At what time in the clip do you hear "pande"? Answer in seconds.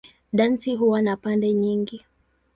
1.17-1.53